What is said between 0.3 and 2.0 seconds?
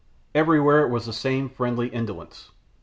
Everywhere it was the same friendly